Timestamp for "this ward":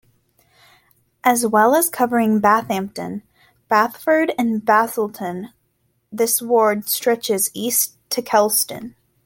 6.11-6.89